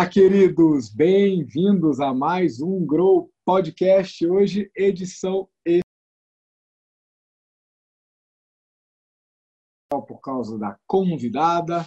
[0.00, 4.26] Olá, queridos, bem-vindos a mais um Grow Podcast.
[4.26, 5.46] Hoje, edição
[9.90, 11.86] por causa da convidada,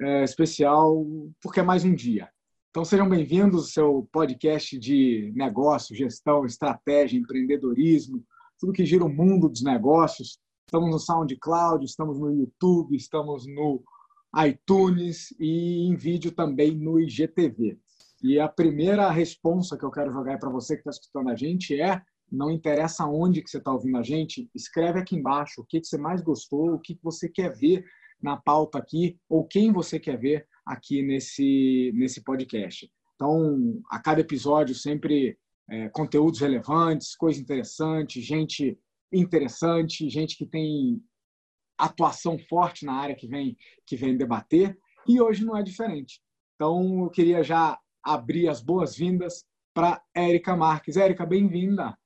[0.00, 1.06] é, especial
[1.40, 2.28] porque é mais um dia.
[2.70, 8.24] Então sejam bem-vindos ao seu podcast de negócio, gestão, estratégia, empreendedorismo,
[8.58, 10.40] tudo que gira o mundo dos negócios.
[10.66, 13.84] Estamos no SoundCloud, estamos no YouTube, estamos no
[14.46, 17.78] iTunes e em vídeo também no IGTV.
[18.22, 21.78] E a primeira resposta que eu quero jogar para você que está escutando a gente
[21.80, 22.00] é
[22.30, 25.86] não interessa onde que você está ouvindo a gente, escreve aqui embaixo o que, que
[25.86, 27.84] você mais gostou, o que, que você quer ver
[28.22, 32.90] na pauta aqui, ou quem você quer ver aqui nesse, nesse podcast.
[33.16, 35.36] Então, a cada episódio, sempre
[35.68, 38.78] é, conteúdos relevantes, coisa interessante, gente
[39.12, 41.02] interessante, gente que tem
[41.84, 43.56] atuação forte na área que vem,
[43.86, 46.20] que vem debater, e hoje não é diferente.
[46.54, 50.96] Então, eu queria já abrir as boas-vindas para Érica Marques.
[50.96, 51.96] Érica, bem-vinda.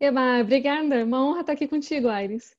[0.00, 1.04] Eba, obrigada.
[1.04, 2.56] Uma honra estar aqui contigo, Aires.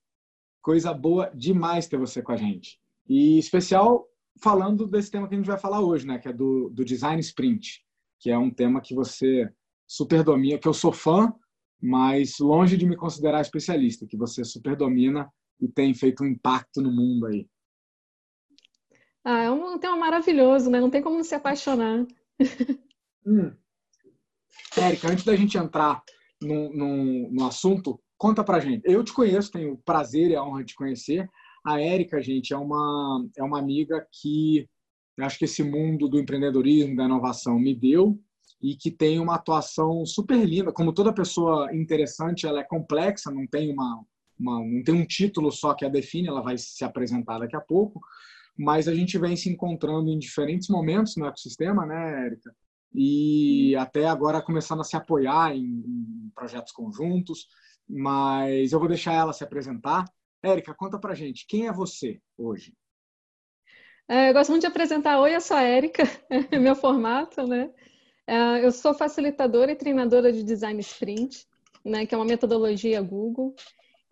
[0.61, 2.79] Coisa boa demais ter você com a gente.
[3.07, 4.07] E especial
[4.41, 6.17] falando desse tema que a gente vai falar hoje, né?
[6.17, 7.83] Que é do, do design sprint,
[8.19, 9.49] que é um tema que você
[9.87, 11.33] super domina, que eu sou fã,
[11.81, 16.81] mas longe de me considerar especialista, que você super domina e tem feito um impacto
[16.81, 17.47] no mundo aí?
[19.23, 20.79] Ah, é um tema maravilhoso, né?
[20.79, 22.05] Não tem como se apaixonar.
[23.25, 23.51] Hum.
[24.77, 26.01] Érica, antes da gente entrar
[26.41, 28.81] no, no, no, assunto, conta pra gente.
[28.85, 31.29] Eu te conheço, tenho o prazer e a honra de te conhecer.
[31.65, 34.67] A Érica, gente, é uma, é uma amiga que
[35.17, 38.17] eu acho que esse mundo do empreendedorismo, da inovação me deu
[38.61, 40.71] e que tem uma atuação super linda.
[40.71, 44.01] Como toda pessoa interessante, ela é complexa, não tem uma,
[44.39, 47.61] uma, não tem um título só que a define, ela vai se apresentar daqui a
[47.61, 47.99] pouco,
[48.57, 52.55] mas a gente vem se encontrando em diferentes momentos no ecossistema, né, Érica?
[52.93, 57.47] E até agora começando a se apoiar em, em projetos conjuntos,
[57.87, 60.05] mas eu vou deixar ela se apresentar.
[60.41, 62.73] Érica, conta pra gente, quem é você hoje?
[64.07, 65.19] É, eu gosto muito de apresentar.
[65.19, 66.03] Oi, eu sou a Érica,
[66.51, 67.69] é meu formato, né?
[68.25, 71.47] É, eu sou facilitadora e treinadora de design sprint,
[71.83, 73.55] né, que é uma metodologia Google.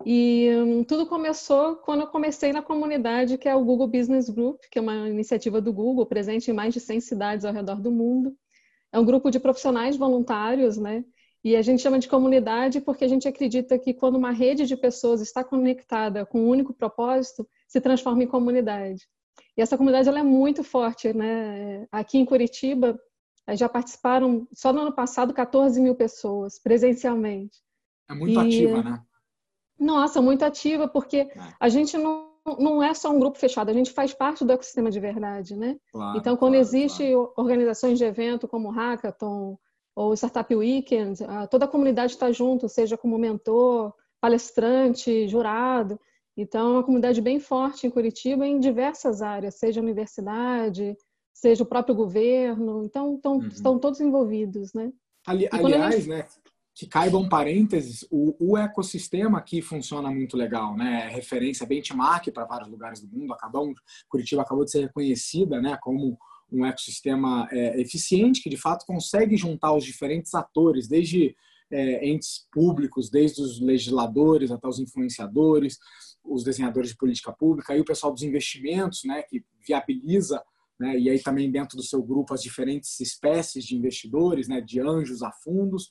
[0.06, 4.60] E um, tudo começou quando eu comecei na comunidade que é o Google Business Group,
[4.70, 7.90] que é uma iniciativa do Google, presente em mais de 100 cidades ao redor do
[7.90, 8.36] mundo.
[8.92, 11.04] É um grupo de profissionais voluntários, né?
[11.42, 14.76] E a gente chama de comunidade porque a gente acredita que quando uma rede de
[14.76, 19.08] pessoas está conectada com um único propósito, se transforma em comunidade.
[19.56, 21.86] E essa comunidade ela é muito forte, né?
[21.90, 22.98] Aqui em Curitiba
[23.50, 27.58] já participaram só no ano passado 14 mil pessoas presencialmente.
[28.08, 28.38] É muito e...
[28.38, 29.02] ativa, né?
[29.78, 31.30] Nossa, muito ativa, porque é.
[31.58, 34.90] a gente não, não é só um grupo fechado, a gente faz parte do ecossistema
[34.90, 35.76] de verdade, né?
[35.92, 37.32] Claro, então, quando claro, existe claro.
[37.36, 39.58] organizações de evento como o Hackathon
[39.94, 41.18] ou Startup Weekend,
[41.50, 45.98] toda a comunidade está junto, seja como mentor, palestrante, jurado.
[46.36, 50.96] Então, é uma comunidade bem forte em Curitiba em diversas áreas, seja universidade,
[51.34, 52.84] seja o próprio governo.
[52.84, 53.48] Então, estão, uhum.
[53.48, 54.92] estão todos envolvidos, né?
[55.26, 56.08] Ali, aliás, gente...
[56.08, 56.26] né?
[56.78, 61.06] Que caibam parênteses, o, o, ecossistema aqui funciona muito legal, né?
[61.06, 63.32] É referência benchmark para vários lugares do mundo.
[63.32, 66.16] Acabamos, Curitiba acabou de ser reconhecida, né, como
[66.52, 71.34] um ecossistema é, eficiente que de fato consegue juntar os diferentes atores, desde
[71.68, 75.80] é, entes públicos, desde os legisladores até os influenciadores,
[76.22, 80.40] os desenhadores de política pública, e o pessoal dos investimentos, né, que viabiliza
[80.78, 84.80] né, e aí também dentro do seu grupo as diferentes espécies de investidores, né, de
[84.80, 85.90] anjos a fundos,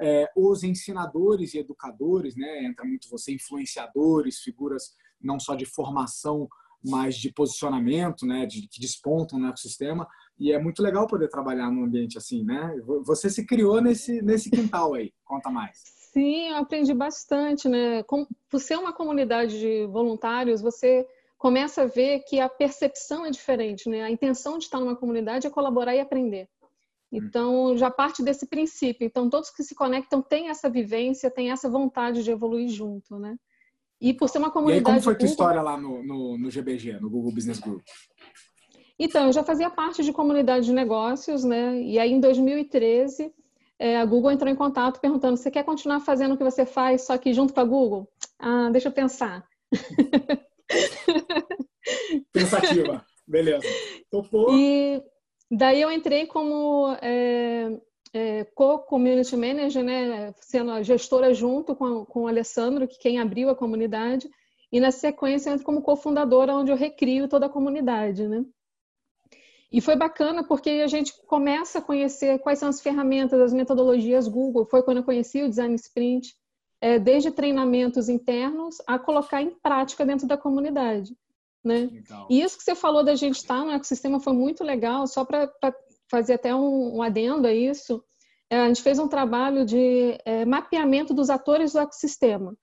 [0.00, 2.64] é, os ensinadores e educadores, né?
[2.64, 6.48] Entra muito você, influenciadores, figuras não só de formação,
[6.84, 8.46] mas de posicionamento, né?
[8.46, 10.06] De, que despontam no ecossistema.
[10.38, 12.76] E é muito legal poder trabalhar num ambiente assim, né?
[13.04, 15.12] Você se criou nesse, nesse quintal aí.
[15.24, 15.82] Conta mais.
[16.12, 18.02] Sim, eu aprendi bastante, né?
[18.02, 21.06] por ser uma comunidade de voluntários, você
[21.36, 24.02] começa a ver que a percepção é diferente, né?
[24.02, 26.48] A intenção de estar numa comunidade é colaborar e aprender.
[27.10, 29.06] Então, já parte desse princípio.
[29.06, 33.36] Então, todos que se conectam têm essa vivência, têm essa vontade de evoluir junto, né?
[34.00, 34.84] E por ser uma comunidade...
[34.84, 37.58] E aí, como foi a tua história lá no, no, no, GBG, no Google Business
[37.58, 37.82] Group?
[38.98, 41.80] Então, eu já fazia parte de comunidade de negócios, né?
[41.80, 43.32] E aí, em 2013,
[43.78, 47.02] é, a Google entrou em contato perguntando, você quer continuar fazendo o que você faz,
[47.02, 48.08] só que junto com a Google?
[48.38, 49.46] Ah, deixa eu pensar.
[52.32, 53.04] Pensativa.
[53.26, 53.66] Beleza.
[54.10, 54.54] Topou.
[54.58, 55.02] E
[55.50, 57.80] Daí eu entrei como é,
[58.12, 63.48] é, co-community manager, né, sendo a gestora junto com, com o Alessandro, que quem abriu
[63.48, 64.28] a comunidade,
[64.70, 68.44] e na sequência entro como cofundadora, onde eu recrio toda a comunidade, né.
[69.70, 74.26] E foi bacana porque a gente começa a conhecer quais são as ferramentas, as metodologias
[74.26, 74.64] Google.
[74.64, 76.34] Foi quando eu conheci o Design Sprint,
[76.80, 81.14] é, desde treinamentos internos a colocar em prática dentro da comunidade.
[81.68, 81.90] Né?
[82.30, 85.52] E isso que você falou da gente estar no ecossistema foi muito legal, só para
[86.10, 88.02] fazer até um, um, adendo a isso.
[88.48, 92.56] É, a gente fez um trabalho de é, mapeamento dos atores do ecossistema.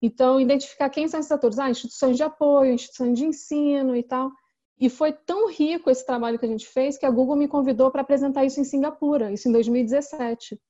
[0.00, 4.30] Então, identificar quem são esses atores, ah, instituições de apoio, instituições de ensino e tal.
[4.78, 7.90] E foi tão rico esse trabalho que a gente fez que a Google me convidou
[7.90, 10.60] para apresentar isso em Singapura, isso em 2017,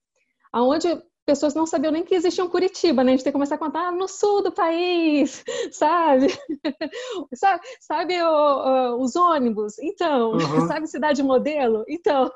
[0.52, 0.88] aonde
[1.24, 3.12] pessoas não sabiam nem que existia um Curitiba, né?
[3.12, 5.42] A gente tem que começar a contar ah, no sul do país,
[5.72, 6.28] sabe?
[7.34, 9.78] sabe, sabe o, o, os ônibus?
[9.78, 10.66] Então, uhum.
[10.68, 11.84] sabe cidade modelo?
[11.88, 12.30] Então.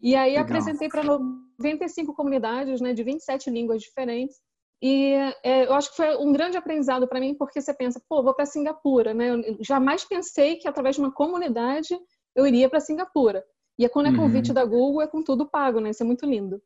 [0.00, 0.44] E aí Legal.
[0.44, 4.36] apresentei para 95 comunidades, né, de 27 línguas diferentes.
[4.82, 8.22] E é, eu acho que foi um grande aprendizado para mim, porque você pensa, pô,
[8.22, 9.30] vou para Singapura, né?
[9.30, 11.98] Eu jamais pensei que através de uma comunidade
[12.34, 13.42] eu iria para Singapura.
[13.78, 14.16] E é quando é uhum.
[14.16, 14.54] convite uhum.
[14.54, 15.90] da Google, é com tudo pago, né?
[15.90, 16.60] Isso é muito lindo.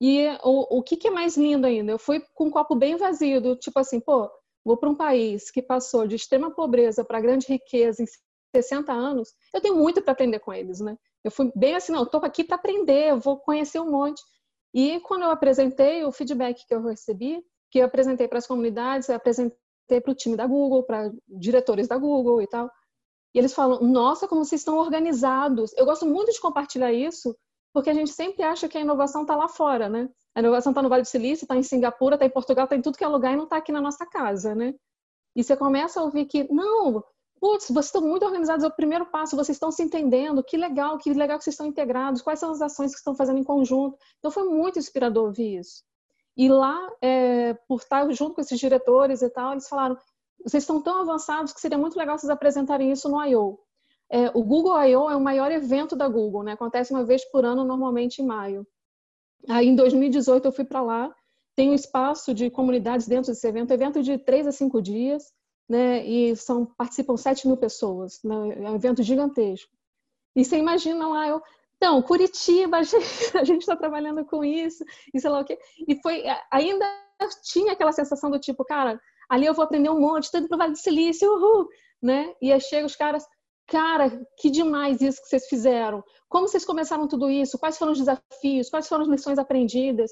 [0.00, 1.92] E o, o que, que é mais lindo ainda?
[1.92, 4.30] Eu fui com um copo bem vazio, do, tipo assim, pô,
[4.64, 8.06] vou para um país que passou de extrema pobreza para grande riqueza em
[8.54, 10.96] 60 anos, eu tenho muito para aprender com eles, né?
[11.24, 14.22] Eu fui bem assim, não, eu tô aqui para aprender, eu vou conhecer um monte.
[14.72, 19.08] E quando eu apresentei o feedback que eu recebi, que eu apresentei para as comunidades,
[19.08, 22.70] eu apresentei para o time da Google, para diretores da Google e tal.
[23.34, 25.72] E eles falam: Nossa, como vocês estão organizados.
[25.76, 27.36] Eu gosto muito de compartilhar isso,
[27.74, 30.08] porque a gente sempre acha que a inovação está lá fora, né?
[30.32, 32.80] A inovação está no Vale do Silício, está em Singapura, está em Portugal, está em
[32.80, 34.74] tudo que é lugar e não está aqui na nossa casa, né?
[35.34, 37.02] E você começa a ouvir que, não,
[37.40, 40.96] putz, vocês estão muito organizados, é o primeiro passo, vocês estão se entendendo, que legal,
[40.98, 43.98] que legal que vocês estão integrados, quais são as ações que estão fazendo em conjunto.
[44.20, 45.82] Então foi muito inspirador ouvir isso.
[46.36, 49.98] E lá, é, por estar junto com esses diretores e tal, eles falaram:
[50.44, 53.58] vocês estão tão avançados que seria muito legal vocês apresentarem isso no I.O.
[54.10, 55.10] É, o Google I.O.
[55.10, 56.52] é o maior evento da Google, né?
[56.52, 58.66] acontece uma vez por ano, normalmente em maio.
[59.48, 61.14] Aí, em 2018, eu fui para lá,
[61.54, 65.32] tem um espaço de comunidades dentro desse evento, evento de três a cinco dias,
[65.68, 66.04] né?
[66.06, 68.34] e são, participam 7 mil pessoas, né?
[68.64, 69.70] é um evento gigantesco.
[70.36, 71.42] E você imagina lá, eu,
[71.76, 72.78] então, Curitiba,
[73.38, 75.58] a gente está trabalhando com isso, e sei lá o quê.
[75.86, 76.86] E foi, ainda
[77.42, 80.72] tinha aquela sensação do tipo, cara, ali eu vou aprender um monte, tudo pro Vale
[80.72, 81.68] do Silício, uhul,
[82.02, 82.34] né?
[82.40, 83.26] E aí chega os caras,
[83.66, 86.02] cara, que demais isso que vocês fizeram.
[86.28, 87.58] Como vocês começaram tudo isso?
[87.58, 88.70] Quais foram os desafios?
[88.70, 90.10] Quais foram as lições aprendidas?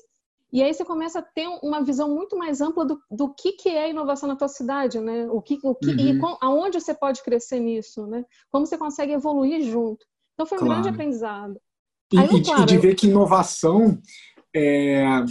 [0.52, 3.70] E aí você começa a ter uma visão muito mais ampla do, do que, que
[3.70, 5.26] é inovação na tua cidade, né?
[5.30, 5.98] O que, o que uhum.
[5.98, 8.22] e com, aonde você pode crescer nisso, né?
[8.50, 10.04] Como você consegue evoluir junto.
[10.34, 10.74] Então foi um claro.
[10.74, 11.58] grande aprendizado.
[12.12, 13.98] E, Aí, e, claro, de ver que inovação
[14.54, 15.24] é,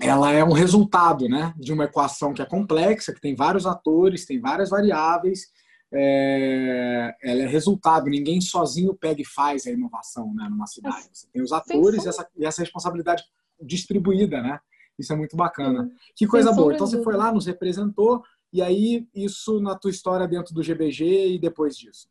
[0.00, 4.26] ela é um resultado né, de uma equação que é complexa, que tem vários atores,
[4.26, 5.46] tem várias variáveis,
[5.94, 8.10] é, ela é resultado.
[8.10, 11.08] Ninguém sozinho pega e faz a inovação né, numa cidade.
[11.12, 13.24] Você tem os atores e essa, e essa responsabilidade
[13.60, 14.58] distribuída, né?
[14.98, 15.90] Isso é muito bacana.
[16.14, 16.74] Que coisa boa.
[16.74, 21.34] Então você foi lá, nos representou, e aí isso na tua história dentro do GBG
[21.34, 22.08] e depois disso?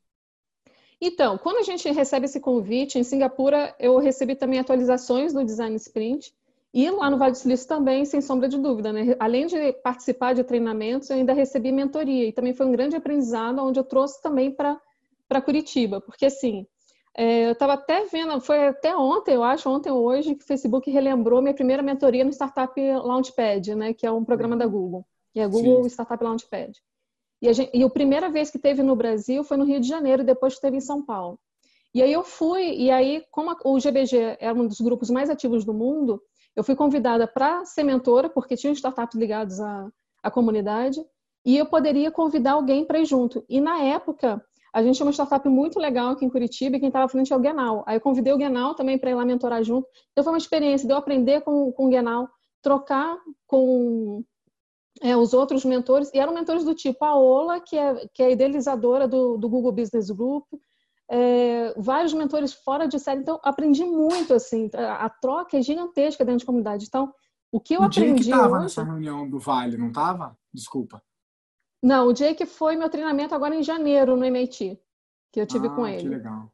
[0.99, 5.75] Então, quando a gente recebe esse convite, em Singapura eu recebi também atualizações do Design
[5.75, 6.33] Sprint,
[6.73, 9.15] e lá no Vale do Silício também, sem sombra de dúvida, né?
[9.19, 13.59] Além de participar de treinamentos, eu ainda recebi mentoria, e também foi um grande aprendizado,
[13.59, 16.65] onde eu trouxe também para Curitiba, porque assim,
[17.15, 20.47] é, eu estava até vendo, foi até ontem, eu acho, ontem ou hoje, que o
[20.47, 23.93] Facebook relembrou minha primeira mentoria no Startup Launchpad, né?
[23.93, 25.89] Que é um programa da Google, que é Google Sim.
[25.89, 26.73] Startup Launchpad.
[27.39, 29.87] E a, gente, e a primeira vez que teve no Brasil foi no Rio de
[29.87, 31.37] Janeiro, depois que teve em São Paulo.
[31.93, 35.63] E aí eu fui, e aí, como o GBG é um dos grupos mais ativos
[35.63, 36.19] do mundo,
[36.55, 39.89] eu fui convidada para ser mentora, porque tinha startups ligados à,
[40.21, 41.03] à comunidade,
[41.45, 43.43] e eu poderia convidar alguém para ir junto.
[43.49, 44.43] E na época,
[44.73, 47.37] a gente tinha uma startup muito legal aqui em Curitiba, e quem estava frente é
[47.37, 47.83] o Genal.
[47.85, 49.87] Aí eu convidei o Genal também para ir lá mentorar junto.
[50.11, 52.29] Então foi uma experiência de eu aprender com, com o Genal,
[52.61, 54.23] trocar com
[55.01, 58.31] é, os outros mentores, e eram mentores do tipo a Ola, que é, que é
[58.31, 60.45] idealizadora do, do Google Business Group,
[61.09, 66.23] é, vários mentores fora de série, então aprendi muito, assim, a, a, troca é gigantesca
[66.23, 66.85] dentro de comunidade.
[66.85, 67.13] Então,
[67.51, 68.11] o que eu o aprendi.
[68.11, 70.37] O Jake estava nessa reunião do Vale, não estava?
[70.53, 71.01] Desculpa.
[71.81, 74.79] Não, o Jake foi meu treinamento agora em janeiro no MIT,
[75.31, 76.03] que eu tive ah, com ele.
[76.03, 76.51] Que legal.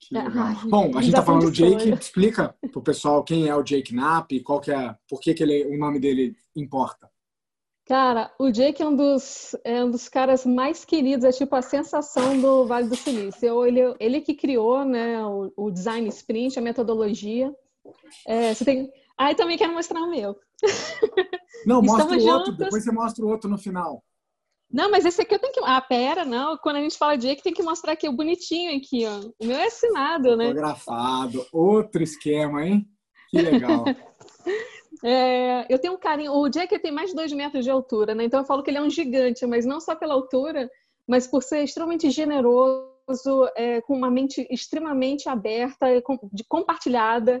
[0.00, 0.44] Que é, legal.
[0.46, 3.62] Ai, Bom, a gente está falando do Jake, explica para o pessoal quem é o
[3.62, 7.10] Jake Knapp, qual que é, por que, que ele, o nome dele importa.
[7.88, 11.62] Cara, o Jake é um dos, é um dos caras mais queridos, é tipo a
[11.62, 13.64] sensação do Vale do Silício.
[13.64, 17.50] Ele, ele que criou né, o, o design sprint, a metodologia.
[18.26, 18.92] É, você tem...
[19.16, 20.36] Ah, eu também quero mostrar o meu.
[21.64, 24.04] Não, mostra o outro, depois você mostra o outro no final.
[24.70, 25.60] Não, mas esse aqui eu tenho que.
[25.64, 26.58] Ah, pera, não.
[26.58, 29.20] Quando a gente fala de que tem que mostrar aqui o bonitinho aqui, ó.
[29.42, 30.48] O meu é assinado, né?
[30.48, 31.46] Fotografado.
[31.50, 32.86] Outro esquema, hein?
[33.30, 33.84] Que legal.
[35.04, 36.32] é, eu tenho um carinho.
[36.32, 38.24] O Jack tem mais de dois metros de altura, né?
[38.24, 40.70] Então eu falo que ele é um gigante, mas não só pela altura,
[41.06, 42.88] mas por ser extremamente generoso,
[43.56, 45.86] é, com uma mente extremamente aberta,
[46.48, 47.40] compartilhada.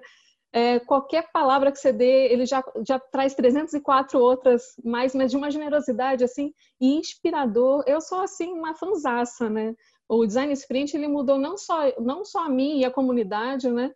[0.50, 5.36] É, qualquer palavra que você dê, ele já, já traz 304 outras mais, mas de
[5.36, 7.84] uma generosidade assim e inspirador.
[7.86, 9.74] Eu sou assim uma fanzaça, né?
[10.08, 13.92] O design sprint ele mudou não só não só a mim e a comunidade, né?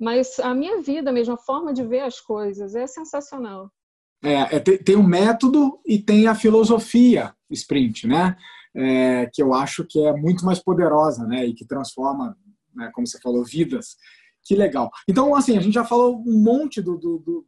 [0.00, 3.70] Mas a minha vida mesmo, a forma de ver as coisas é sensacional.
[4.22, 8.36] É, é tem, tem método e tem a filosofia sprint, né?
[8.76, 11.46] É, que eu acho que é muito mais poderosa, né?
[11.46, 12.36] E que transforma,
[12.74, 13.96] né, como você falou, vidas.
[14.42, 14.90] Que legal.
[15.08, 17.46] Então, assim, a gente já falou um monte do, do, do,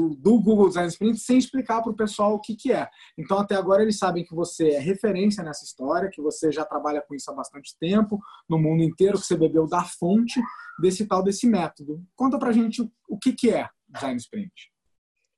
[0.00, 2.88] do Google Design Sprint sem explicar para o pessoal o que, que é.
[3.18, 7.02] Então, até agora, eles sabem que você é referência nessa história, que você já trabalha
[7.02, 10.40] com isso há bastante tempo, no mundo inteiro, que você bebeu da fonte
[10.80, 12.02] desse tal, desse método.
[12.14, 14.52] Conta para gente o que, que é Design Sprint.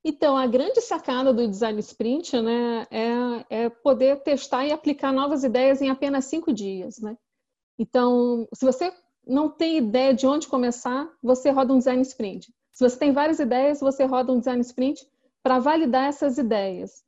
[0.05, 5.45] Então, a grande sacada do Design Sprint né, é, é poder testar e aplicar novas
[5.45, 6.99] ideias em apenas cinco dias.
[6.99, 7.17] Né?
[7.79, 8.93] Então, se você
[9.27, 12.53] não tem ideia de onde começar, você roda um design sprint.
[12.79, 15.05] Se você tem várias ideias, você roda um design sprint
[15.43, 17.03] para validar essas ideias.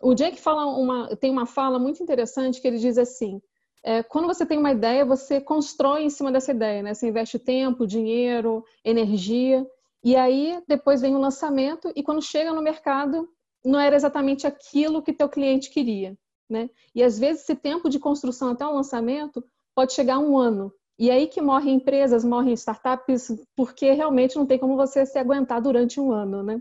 [0.00, 3.38] O Jake fala uma, tem uma fala muito interessante que ele diz assim:
[3.84, 6.94] é, quando você tem uma ideia, você constrói em cima dessa ideia, né?
[6.94, 9.66] Você investe tempo, dinheiro, energia,
[10.02, 13.28] e aí depois vem o lançamento e quando chega no mercado
[13.62, 16.16] não era exatamente aquilo que teu cliente queria,
[16.48, 16.70] né?
[16.94, 20.72] E às vezes esse tempo de construção até o lançamento pode chegar a um ano.
[21.00, 25.58] E aí que morrem empresas, morrem startups, porque realmente não tem como você se aguentar
[25.62, 26.60] durante um ano, né?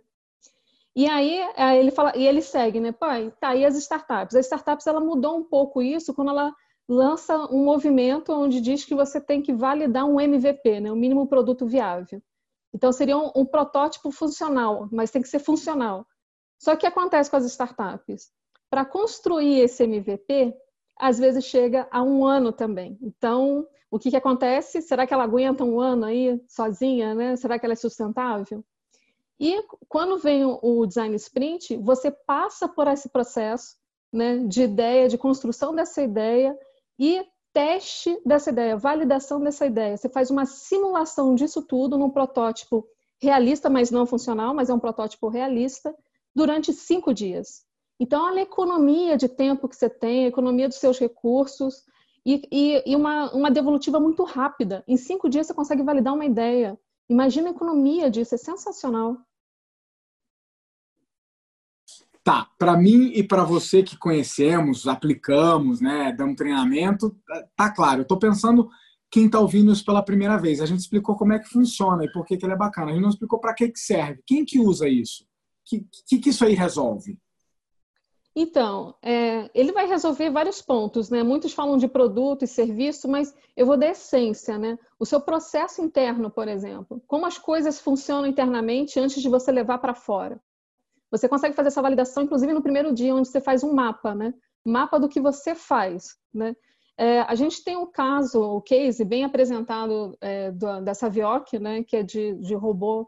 [0.95, 1.41] E aí
[1.77, 2.93] ele fala, e ele segue, né?
[2.93, 4.37] Pai, tá aí as startups.
[4.37, 6.55] As startups ela mudou um pouco isso quando ela
[6.87, 10.89] lança um movimento onde diz que você tem que validar um MVP, né?
[10.89, 12.23] O mínimo produto viável.
[12.73, 16.07] Então seria um, um protótipo funcional, mas tem que ser funcional.
[16.57, 18.31] Só que acontece com as startups?
[18.69, 20.55] Para construir esse MVP,
[20.97, 22.97] às vezes chega a um ano também.
[23.01, 24.81] Então, o que, que acontece?
[24.81, 27.35] Será que ela aguenta um ano aí sozinha, né?
[27.35, 28.63] Será que ela é sustentável?
[29.39, 33.77] E quando vem o design sprint, você passa por esse processo
[34.11, 36.57] né, de ideia, de construção dessa ideia
[36.97, 39.95] e teste dessa ideia, validação dessa ideia.
[39.95, 42.85] Você faz uma simulação disso tudo num protótipo
[43.21, 45.95] realista, mas não funcional, mas é um protótipo realista,
[46.35, 47.65] durante cinco dias.
[47.99, 51.83] Então, olha a economia de tempo que você tem, a economia dos seus recursos,
[52.25, 54.83] e, e, e uma, uma devolutiva muito rápida.
[54.87, 56.79] Em cinco dias você consegue validar uma ideia.
[57.09, 59.17] Imagina a economia disso, é sensacional.
[62.23, 67.17] Tá, para mim e para você que conhecemos, aplicamos, né, damos treinamento,
[67.55, 68.01] tá, claro.
[68.01, 68.69] Eu estou pensando
[69.09, 70.61] quem está ouvindo isso pela primeira vez.
[70.61, 72.91] A gente explicou como é que funciona e por que, que ele é bacana.
[72.91, 74.21] A gente não explicou para que, que serve.
[74.25, 75.23] Quem que usa isso?
[75.23, 75.27] O
[75.65, 77.17] que, que, que isso aí resolve?
[78.41, 81.21] Então, é, ele vai resolver vários pontos, né?
[81.23, 84.79] Muitos falam de produto e serviço, mas eu vou da essência, né?
[84.97, 89.79] O seu processo interno, por exemplo, como as coisas funcionam internamente antes de você levar
[89.79, 90.39] para fora.
[91.11, 94.33] Você consegue fazer essa validação, inclusive no primeiro dia, onde você faz um mapa, né?
[94.63, 96.55] Mapa do que você faz, né?
[96.97, 101.59] É, a gente tem um caso, o um case bem apresentado é, do, da Savioc,
[101.59, 101.83] né?
[101.83, 103.05] Que é de, de robô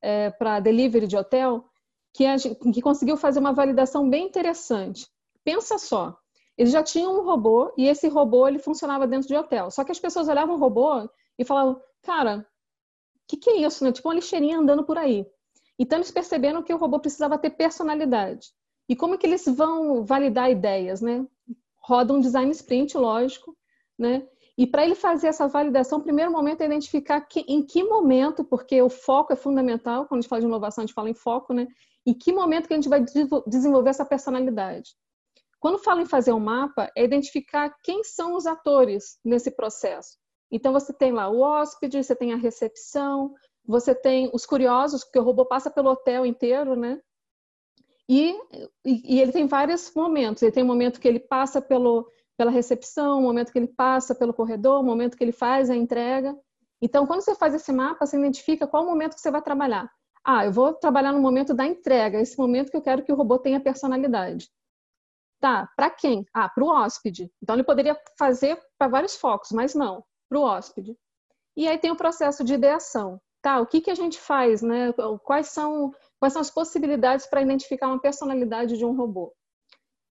[0.00, 1.62] é, para delivery de hotel
[2.12, 5.08] que, a, que conseguiu fazer uma validação bem interessante.
[5.44, 6.16] Pensa só,
[6.56, 9.70] eles já tinham um robô e esse robô ele funcionava dentro de hotel.
[9.70, 12.46] Só que as pessoas olhavam o robô e falavam, cara,
[13.16, 13.82] o que, que é isso?
[13.84, 13.92] Né?
[13.92, 15.26] Tipo uma lixeirinha andando por aí.
[15.78, 18.48] Então eles perceberam que o robô precisava ter personalidade.
[18.88, 21.26] E como que eles vão validar ideias, né?
[21.78, 23.56] Roda um design sprint, lógico,
[23.98, 24.26] né?
[24.56, 28.44] E para ele fazer essa validação, o primeiro momento é identificar que, em que momento,
[28.44, 31.14] porque o foco é fundamental, quando a gente fala de inovação, a gente fala em
[31.14, 31.66] foco, né?
[32.06, 33.04] Em que momento que a gente vai
[33.46, 34.90] desenvolver essa personalidade?
[35.60, 40.18] Quando fala em fazer um mapa, é identificar quem são os atores nesse processo.
[40.50, 43.32] Então você tem lá o hóspede, você tem a recepção,
[43.64, 47.00] você tem os curiosos, porque o robô passa pelo hotel inteiro, né?
[48.08, 48.32] E,
[48.84, 50.42] e, e ele tem vários momentos.
[50.42, 54.14] Ele tem um momento que ele passa pelo, pela recepção, um momento que ele passa
[54.14, 56.36] pelo corredor, um momento que ele faz a entrega.
[56.80, 59.88] Então, quando você faz esse mapa, você identifica qual momento que você vai trabalhar.
[60.24, 63.16] Ah, eu vou trabalhar no momento da entrega, esse momento que eu quero que o
[63.16, 64.48] robô tenha personalidade.
[65.40, 66.24] Tá, para quem?
[66.32, 67.30] Ah, para o hóspede.
[67.42, 70.96] Então ele poderia fazer para vários focos, mas não, para o hóspede.
[71.56, 73.20] E aí tem o processo de ideação.
[73.42, 74.92] Tá, o que, que a gente faz, né?
[75.24, 79.34] Quais são, quais são as possibilidades para identificar uma personalidade de um robô?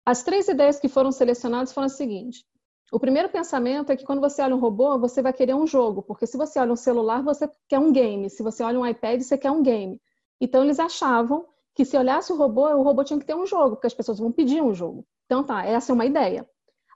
[0.04, 2.44] As três ideias que foram selecionadas foram as seguintes.
[2.92, 6.02] O primeiro pensamento é que quando você olha um robô, você vai querer um jogo,
[6.02, 8.30] porque se você olha um celular, você quer um game.
[8.30, 10.00] Se você olha um iPad, você quer um game.
[10.40, 13.76] Então eles achavam que se olhasse o robô, o robô tinha que ter um jogo,
[13.76, 15.04] porque as pessoas vão pedir um jogo.
[15.26, 16.48] Então tá, essa é uma ideia.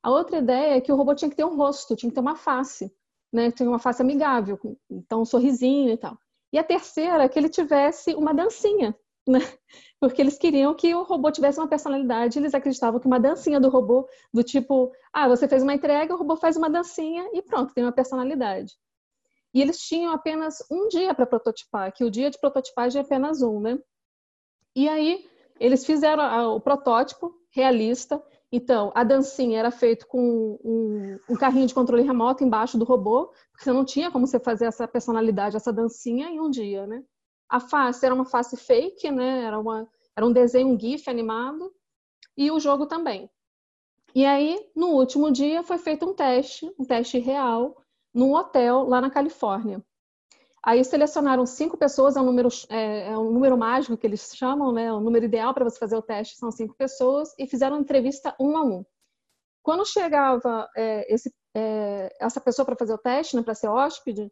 [0.03, 2.21] A outra ideia é que o robô tinha que ter um rosto, tinha que ter
[2.21, 2.91] uma face,
[3.33, 3.51] né?
[3.51, 6.17] Tinha uma face amigável, então um sorrisinho e tal.
[6.53, 8.97] E a terceira é que ele tivesse uma dancinha,
[9.31, 9.41] né?
[10.01, 13.69] Porque eles queriam que o robô tivesse uma personalidade, eles acreditavam que uma dancinha do
[13.69, 17.75] robô, do tipo, ah, você fez uma entrega, o robô faz uma dancinha e pronto,
[17.75, 18.75] tem uma personalidade.
[19.53, 23.43] E eles tinham apenas um dia para prototipar, que o dia de prototipagem é apenas
[23.43, 23.79] um, né?
[24.75, 28.23] E aí eles fizeram o protótipo realista.
[28.53, 33.27] Então, a dancinha era feita com um, um, carrinho de controle remoto embaixo do robô,
[33.53, 37.05] porque você não tinha como você fazer essa personalidade, essa dancinha em um dia, né?
[37.51, 39.43] A face era uma face fake, né?
[39.43, 41.75] Era, uma, era um desenho, um GIF animado,
[42.37, 43.29] e o jogo também.
[44.15, 47.77] E aí, no último dia, foi feito um teste, um teste real,
[48.15, 49.85] num hotel lá na Califórnia.
[50.63, 54.73] Aí selecionaram cinco pessoas, é um número, é, é um número mágico que eles chamam,
[54.73, 54.93] né?
[54.93, 58.57] O número ideal para você fazer o teste são cinco pessoas, e fizeram entrevista um
[58.57, 58.85] a um.
[59.63, 64.31] Quando chegava é, esse, é, essa pessoa para fazer o teste, né, para ser hóspede,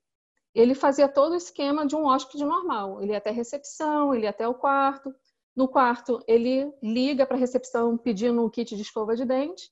[0.55, 3.03] ele fazia todo o esquema de um hóspede normal.
[3.03, 5.15] Ele ia até a recepção, ele ia até o quarto.
[5.55, 9.71] No quarto, ele liga para a recepção pedindo um kit de escova de dente.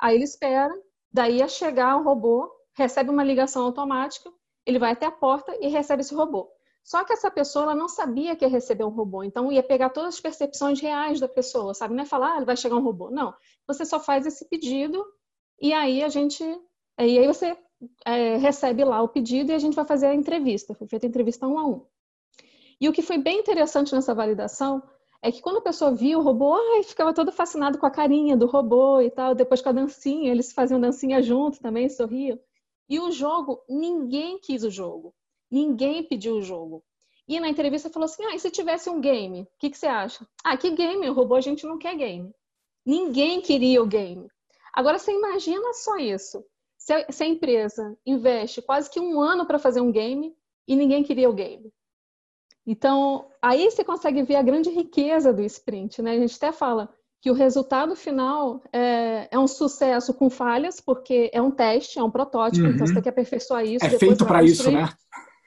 [0.00, 0.72] Aí ele espera,
[1.12, 4.30] daí a chegar o robô, recebe uma ligação automática
[4.66, 6.50] ele vai até a porta e recebe esse robô.
[6.82, 9.90] Só que essa pessoa ela não sabia que ia receber um robô, então ia pegar
[9.90, 11.94] todas as percepções reais da pessoa, sabe?
[11.94, 13.10] Não é falar, ah, vai chegar um robô.
[13.10, 13.34] Não,
[13.66, 15.04] você só faz esse pedido
[15.60, 17.56] e aí a gente, e aí você
[18.04, 20.74] é, recebe lá o pedido e a gente vai fazer a entrevista.
[20.74, 21.86] Foi feita a entrevista um a um.
[22.80, 24.82] E o que foi bem interessante nessa validação
[25.22, 28.36] é que quando a pessoa via o robô, ai, ficava todo fascinado com a carinha
[28.36, 32.38] do robô e tal, depois com a dancinha, eles faziam dancinha junto também, sorriam.
[32.88, 35.14] E o jogo, ninguém quis o jogo.
[35.50, 36.84] Ninguém pediu o jogo.
[37.26, 39.42] E na entrevista falou assim: ah, e se tivesse um game?
[39.42, 40.26] O que, que você acha?
[40.44, 41.08] Ah, que game?
[41.08, 42.30] O robô a gente não quer game.
[42.84, 44.28] Ninguém queria o game.
[44.74, 46.44] Agora você imagina só isso.
[46.84, 50.36] Se a, se a empresa investe quase que um ano para fazer um game
[50.68, 51.72] e ninguém queria o game.
[52.66, 56.10] Então, aí você consegue ver a grande riqueza do sprint, né?
[56.10, 61.30] A gente até fala, que o resultado final é, é, um sucesso com falhas, porque
[61.32, 62.74] é um teste, é um protótipo, uhum.
[62.74, 63.86] então você tem que aperfeiçoar isso.
[63.86, 64.86] É feito para isso, né?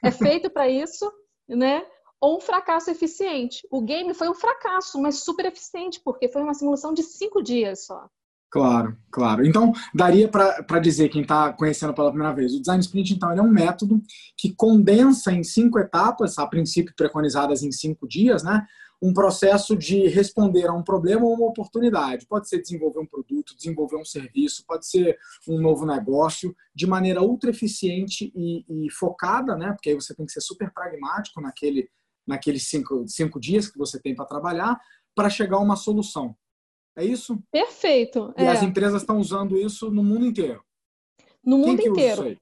[0.03, 1.07] É feito para isso,
[1.47, 1.85] né?
[2.19, 3.67] Ou um fracasso eficiente.
[3.69, 7.85] O game foi um fracasso, mas super eficiente, porque foi uma simulação de cinco dias
[7.85, 8.09] só.
[8.57, 9.45] Claro, claro.
[9.45, 13.39] Então, daria para dizer, quem está conhecendo pela primeira vez, o Design Sprint, então, é
[13.39, 14.01] um método
[14.35, 18.65] que condensa em cinco etapas, a princípio preconizadas em cinco dias, né?
[18.99, 22.25] um processo de responder a um problema ou uma oportunidade.
[22.25, 27.21] Pode ser desenvolver um produto, desenvolver um serviço, pode ser um novo negócio, de maneira
[27.21, 29.71] ultra eficiente e, e focada, né?
[29.71, 31.87] Porque aí você tem que ser super pragmático naquele,
[32.25, 34.79] naqueles cinco, cinco dias que você tem para trabalhar,
[35.13, 36.35] para chegar a uma solução.
[36.97, 37.37] É isso?
[37.51, 38.33] Perfeito.
[38.35, 38.47] E é.
[38.47, 40.63] as empresas estão usando isso no mundo inteiro.
[41.45, 42.35] No mundo inteiro.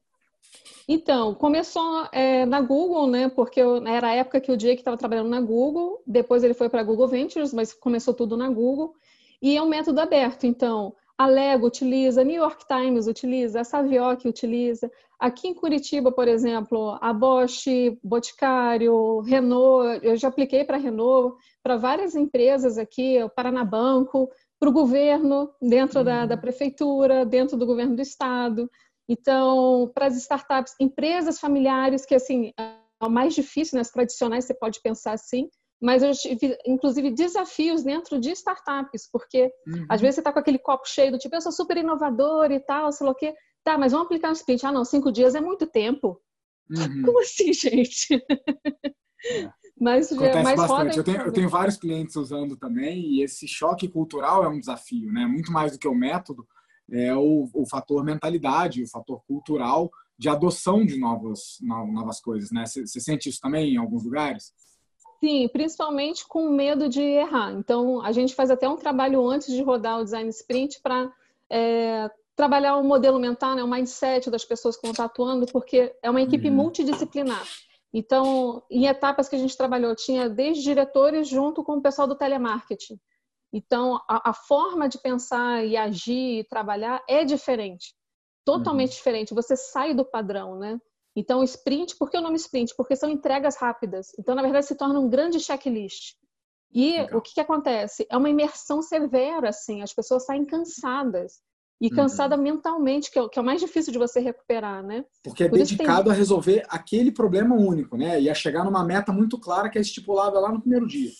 [0.88, 3.28] Então, começou é, na Google, né?
[3.28, 6.70] Porque eu, era a época que o Jake estava trabalhando na Google, depois ele foi
[6.70, 8.94] para a Google Ventures, mas começou tudo na Google.
[9.41, 13.63] E é um método aberto, então, a Lego utiliza, a New York Times utiliza, a
[13.63, 14.91] Savioc utiliza.
[15.20, 17.65] Aqui em Curitiba, por exemplo, a Bosch,
[18.04, 24.30] Boticário, Renault, eu já apliquei para Renault, para várias empresas aqui, o Paranabanco,
[24.65, 26.28] para o governo, dentro da, uhum.
[26.28, 28.69] da prefeitura, dentro do governo do estado.
[29.08, 33.93] Então, para as startups, empresas familiares, que assim, é o mais difícil, nas né?
[33.93, 35.47] tradicionais, você pode pensar assim,
[35.80, 39.86] mas eu tive, inclusive, desafios dentro de startups, porque uhum.
[39.88, 42.60] às vezes você está com aquele copo cheio do tipo, eu sou super inovador e
[42.60, 43.36] tal, sei lá o quê.
[43.63, 44.65] Tá, mas vamos aplicar um sprint.
[44.65, 46.19] Ah, não, cinco dias é muito tempo.
[46.71, 47.04] Uhum.
[47.04, 48.15] Como assim, gente?
[49.25, 49.49] É.
[49.79, 50.97] Mas Acontece mais bastante.
[50.97, 55.11] Eu tenho, eu tenho vários clientes usando também, e esse choque cultural é um desafio,
[55.11, 55.25] né?
[55.25, 56.47] Muito mais do que o método,
[56.89, 62.65] é o, o fator mentalidade, o fator cultural de adoção de novas, novas coisas, né?
[62.65, 64.53] Você, você sente isso também em alguns lugares?
[65.19, 67.51] Sim, principalmente com medo de errar.
[67.53, 71.11] Então, a gente faz até um trabalho antes de rodar o Design Sprint para
[71.49, 76.09] é, trabalhar o modelo mental, né, o mindset das pessoas que estão atuando, porque é
[76.09, 76.55] uma equipe uhum.
[76.55, 77.43] multidisciplinar.
[77.97, 82.17] Então, em etapas que a gente trabalhou, tinha desde diretores junto com o pessoal do
[82.17, 82.99] telemarketing.
[83.53, 87.95] Então, a, a, forma de pensar e agir e trabalhar é diferente.
[88.43, 88.97] Totalmente uhum.
[88.97, 89.34] diferente.
[89.34, 90.77] Você sai do padrão, né?
[91.15, 92.75] Então, sprint, por que o nome sprint?
[92.75, 94.12] Porque são entregas rápidas.
[94.19, 96.15] Então, na verdade, se torna um grande checklist.
[96.73, 97.17] E Legal.
[97.17, 98.05] o que, que acontece?
[98.10, 101.41] É uma imersão severa, assim, as pessoas saem cansadas.
[101.79, 101.95] E uhum.
[101.95, 102.43] cansada uhum.
[102.43, 105.03] mentalmente, que é, que é, o mais difícil de você recuperar, né?
[105.23, 106.13] Porque é Por dedicado tem...
[106.13, 108.21] a resolver aquele problema único, né?
[108.21, 111.11] E a chegar numa meta muito clara que é estipulada lá no primeiro dia.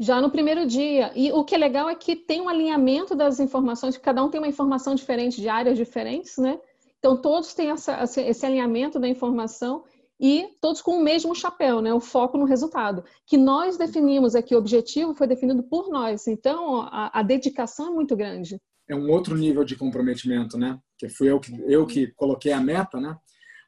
[0.00, 1.12] Já no primeiro dia.
[1.14, 4.40] E o que é legal é que tem um alinhamento das informações, cada um tem
[4.40, 6.60] uma informação diferente, de áreas diferentes, né?
[6.98, 9.84] Então, todos têm essa, esse alinhamento da informação
[10.20, 11.94] e todos com o mesmo chapéu, né?
[11.94, 13.04] O foco no resultado.
[13.26, 16.26] Que nós definimos aqui, o objetivo foi definido por nós.
[16.26, 20.78] Então, a, a dedicação é muito grande é um outro nível de comprometimento, né?
[20.96, 23.16] Que fui eu que, eu que coloquei a meta, né?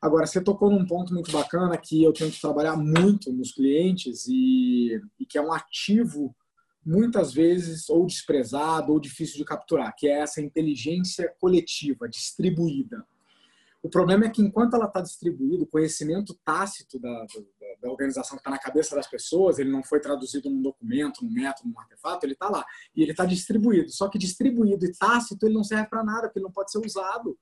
[0.01, 4.27] Agora, você tocou num ponto muito bacana que eu tenho que trabalhar muito nos clientes
[4.27, 6.35] e, e que é um ativo
[6.85, 13.05] muitas vezes ou desprezado ou difícil de capturar, que é essa inteligência coletiva, distribuída.
[13.83, 17.27] O problema é que enquanto ela está distribuída, o conhecimento tácito da, da,
[17.83, 21.33] da organização que está na cabeça das pessoas, ele não foi traduzido num documento, num
[21.33, 22.65] método, num artefato, ele está lá.
[22.95, 23.91] E ele está distribuído.
[23.91, 26.79] Só que distribuído e tácito, ele não serve para nada, porque ele não pode ser
[26.79, 27.39] usado.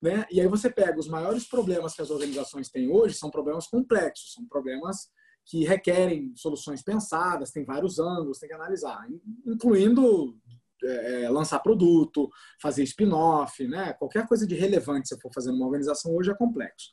[0.00, 0.26] Né?
[0.30, 4.34] E aí você pega os maiores problemas que as organizações têm hoje, são problemas complexos,
[4.34, 5.08] são problemas
[5.44, 9.06] que requerem soluções pensadas, tem vários ângulos, tem que analisar,
[9.46, 10.36] incluindo
[10.84, 13.92] é, é, lançar produto, fazer spin-off, né?
[13.94, 16.90] Qualquer coisa de relevante se for fazer numa organização hoje é complexo.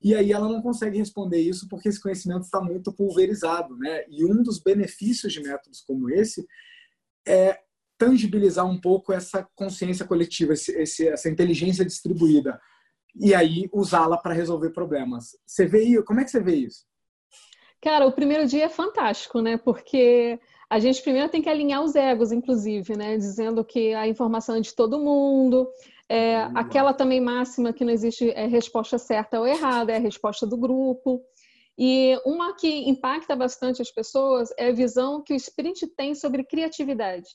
[0.00, 4.04] E aí ela não consegue responder isso porque esse conhecimento está muito pulverizado, né?
[4.08, 6.46] E um dos benefícios de métodos como esse
[7.26, 7.58] é
[7.98, 12.60] tangibilizar um pouco essa consciência coletiva, esse, esse, essa inteligência distribuída
[13.16, 15.36] e aí usá-la para resolver problemas.
[15.44, 16.86] Você vê como é que você vê isso?
[17.82, 19.56] Cara, o primeiro dia é fantástico, né?
[19.56, 20.38] Porque
[20.70, 23.16] a gente primeiro tem que alinhar os egos, inclusive, né?
[23.16, 25.68] Dizendo que a informação é de todo mundo.
[26.08, 30.46] É, aquela também máxima que não existe é, resposta certa ou errada, é a resposta
[30.46, 31.22] do grupo.
[31.78, 36.44] E uma que impacta bastante as pessoas é a visão que o sprint tem sobre
[36.44, 37.28] criatividade.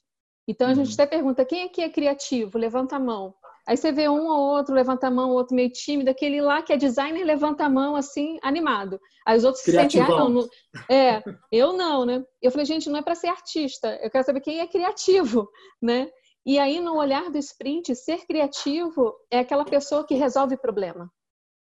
[0.48, 0.94] Então a gente uhum.
[0.94, 2.58] até pergunta: quem aqui é criativo?
[2.58, 3.34] Levanta a mão.
[3.66, 6.62] Aí você vê um ou outro levanta a mão, o outro meio tímido, aquele lá
[6.62, 9.00] que é designer levanta a mão assim, animado.
[9.26, 10.50] Aí os outros se sentem, ah, não, não,
[10.92, 12.24] é, eu não, né?
[12.42, 15.50] Eu falei, gente, não é para ser artista, eu quero saber quem é criativo,
[15.82, 16.10] né?
[16.46, 21.10] E aí no olhar do sprint, ser criativo é aquela pessoa que resolve problema.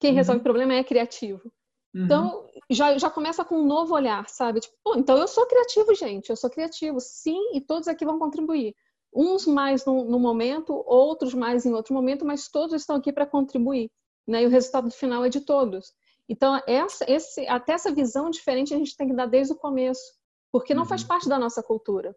[0.01, 0.17] Quem uhum.
[0.17, 1.49] resolve problema é criativo.
[1.95, 2.03] Uhum.
[2.03, 4.59] Então, já, já começa com um novo olhar, sabe?
[4.59, 8.75] Tipo, então eu sou criativo, gente, eu sou criativo, sim, e todos aqui vão contribuir
[9.15, 13.25] uns mais no, no, momento, outros mais em outro momento, mas todos estão aqui para
[13.25, 13.89] contribuir,
[14.27, 14.43] né?
[14.43, 15.93] E o resultado final é de todos.
[16.27, 20.01] Então, essa, esse, até essa visão diferente a gente tem que dar desde o começo,
[20.51, 20.89] porque não uhum.
[20.89, 22.15] faz parte da nossa cultura.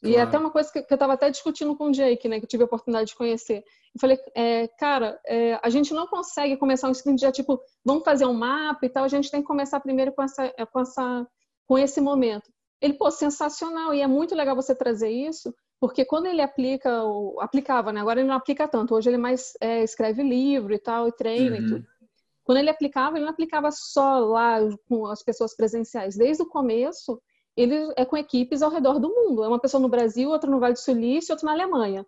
[0.00, 0.14] Claro.
[0.14, 2.38] E é até uma coisa que, que eu estava até discutindo com o Jake, né,
[2.38, 3.58] que eu tive a oportunidade de conhecer.
[3.94, 8.02] Eu falei, é, cara, é, a gente não consegue começar um sprint já tipo, vamos
[8.02, 11.28] fazer um mapa e tal, a gente tem que começar primeiro com, essa, com, essa,
[11.66, 12.50] com esse momento.
[12.80, 17.40] Ele, pô, sensacional, e é muito legal você trazer isso, porque quando ele aplica, o,
[17.40, 18.00] aplicava, né?
[18.00, 18.94] Agora ele não aplica tanto.
[18.94, 21.62] Hoje ele mais é, escreve livro e tal, e treina uhum.
[21.62, 21.86] e tudo.
[22.44, 26.16] Quando ele aplicava, ele não aplicava só lá com as pessoas presenciais.
[26.16, 27.20] Desde o começo,
[27.56, 29.42] ele é com equipes ao redor do mundo.
[29.42, 32.04] É uma pessoa no Brasil, outra no Vale do Silício, outra na Alemanha.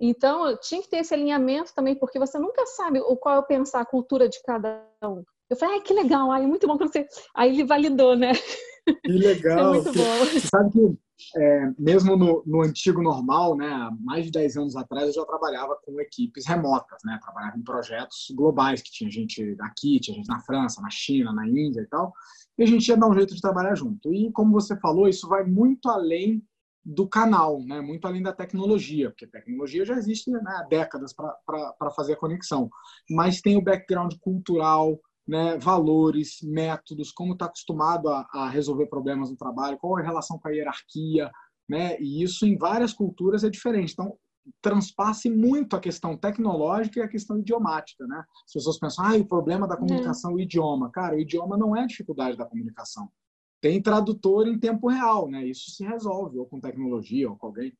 [0.00, 3.46] Então, tinha que ter esse alinhamento também, porque você nunca sabe o qual é o
[3.46, 5.22] pensar, a cultura de cada um.
[5.50, 7.06] Eu falei, ai, que legal, ai, muito bom quando você.
[7.34, 8.32] Aí ele validou, né?
[9.04, 9.58] Que legal.
[9.74, 10.18] é muito bom.
[10.24, 10.98] Você sabe que
[11.36, 15.24] é, mesmo no, no, antigo normal, né, há mais de 10 anos atrás, eu já
[15.24, 20.28] trabalhava com equipes remotas, né, trabalhava em projetos globais, que tinha gente aqui, tinha gente
[20.28, 22.12] na França, na China, na Índia e tal,
[22.58, 24.12] e a gente ia dar um jeito de trabalhar junto.
[24.12, 26.42] E como você falou, isso vai muito além
[26.84, 31.90] do canal, né, muito além da tecnologia, porque tecnologia já existe né, há décadas para
[31.92, 32.68] fazer a conexão,
[33.08, 39.30] mas tem o background cultural, né, valores, métodos, como está acostumado a, a, resolver problemas
[39.30, 41.30] no trabalho, qual é a relação com a hierarquia,
[41.68, 41.98] né?
[41.98, 43.92] E isso em várias culturas é diferente.
[43.92, 44.18] Então,
[44.60, 48.22] transpasse muito a questão tecnológica e a questão idiomática, né?
[48.46, 50.90] As pessoas pensam, ah, o problema da comunicação é o idioma.
[50.90, 53.08] Cara, o idioma não é a dificuldade da comunicação.
[53.60, 55.46] Tem tradutor em tempo real, né?
[55.46, 57.72] Isso se resolve, ou com tecnologia, ou com alguém.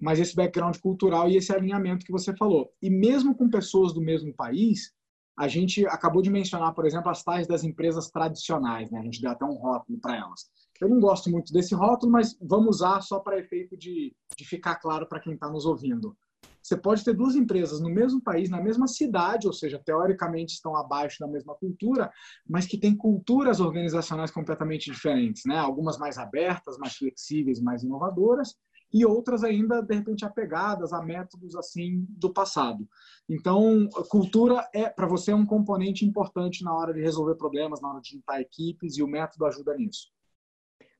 [0.00, 2.72] Mas esse background cultural e esse alinhamento que você falou.
[2.82, 4.92] E mesmo com pessoas do mesmo país,
[5.38, 8.98] a gente acabou de mencionar, por exemplo, as tais das empresas tradicionais, né?
[8.98, 10.50] A gente deu até um rótulo para elas.
[10.80, 14.76] Eu não gosto muito desse rótulo, mas vamos usar só para efeito de, de ficar
[14.76, 16.16] claro para quem está nos ouvindo.
[16.60, 20.76] Você pode ter duas empresas no mesmo país, na mesma cidade, ou seja, teoricamente estão
[20.76, 22.10] abaixo da mesma cultura,
[22.46, 25.56] mas que têm culturas organizacionais completamente diferentes, né?
[25.56, 28.56] Algumas mais abertas, mais flexíveis, mais inovadoras,
[28.92, 32.88] e outras ainda de repente apegadas a métodos assim do passado.
[33.28, 37.90] Então, cultura é para você é um componente importante na hora de resolver problemas, na
[37.90, 40.10] hora de juntar equipes e o método ajuda nisso.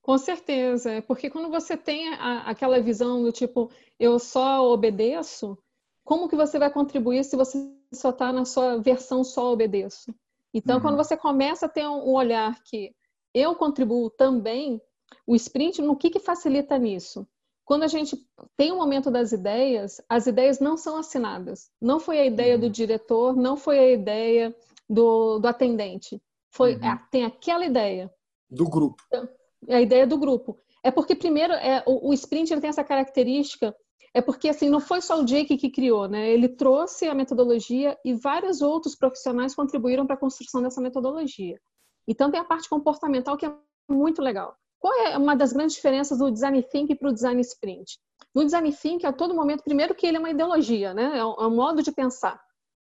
[0.02, 5.58] Com certeza, porque quando você tem a, aquela visão do tipo, eu só obedeço,
[6.02, 7.58] como que você vai contribuir se você
[7.92, 10.14] só está na sua versão só obedeço?
[10.52, 10.82] Então, uhum.
[10.82, 12.94] quando você começa a ter um olhar que
[13.34, 14.80] eu contribuo também,
[15.26, 17.26] o sprint, no que, que facilita nisso?
[17.68, 18.16] Quando a gente
[18.56, 21.70] tem o um momento das ideias, as ideias não são assinadas.
[21.78, 22.62] Não foi a ideia uhum.
[22.62, 24.56] do diretor, não foi a ideia
[24.88, 26.18] do, do atendente.
[26.50, 26.98] Foi, uhum.
[27.10, 28.10] tem aquela ideia.
[28.50, 29.02] Do grupo.
[29.08, 29.28] Então,
[29.66, 30.58] é a ideia do grupo.
[30.82, 33.76] É porque, primeiro, é, o, o sprint ele tem essa característica,
[34.14, 36.26] é porque assim, não foi só o Jake que criou, né?
[36.26, 41.60] Ele trouxe a metodologia e vários outros profissionais contribuíram para a construção dessa metodologia.
[42.06, 43.54] Então, tem a parte comportamental que é
[43.90, 44.56] muito legal.
[44.78, 47.98] Qual é uma das grandes diferenças do design thinking para o design sprint?
[48.34, 51.18] No design thinking, a todo momento, primeiro que ele é uma ideologia, né?
[51.18, 52.40] É um, é um modo de pensar,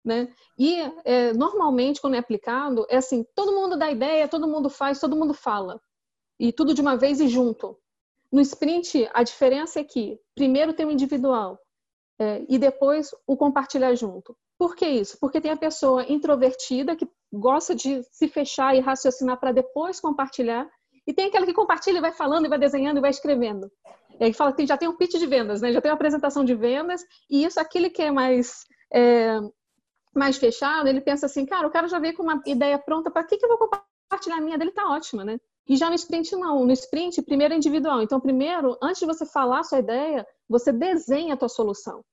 [0.04, 0.32] né?
[0.58, 4.98] E é, normalmente, quando é aplicado, é assim: todo mundo dá ideia, todo mundo faz,
[5.00, 5.80] todo mundo fala,
[6.38, 7.78] e tudo de uma vez e junto.
[8.30, 11.58] No sprint, a diferença é que primeiro tem o individual
[12.18, 14.34] é, e depois o compartilhar junto.
[14.58, 15.18] Por que isso?
[15.20, 20.70] Porque tem a pessoa introvertida que gosta de se fechar e raciocinar para depois compartilhar
[21.06, 23.70] e tem aquela que compartilha e vai falando, e vai desenhando, e vai escrevendo.
[24.20, 25.72] E aí fala que já tem um pitch de vendas, né?
[25.72, 29.38] Já tem uma apresentação de vendas, e isso, aquele que é mais, é,
[30.14, 33.24] mais fechado, ele pensa assim, cara, o cara já veio com uma ideia pronta, para
[33.24, 34.70] que, que eu vou compartilhar a minha dele?
[34.70, 35.38] Tá ótima, né?
[35.68, 36.64] E já no sprint, não.
[36.64, 38.02] No sprint, primeiro é individual.
[38.02, 42.04] Então, primeiro, antes de você falar a sua ideia, você desenha a tua solução.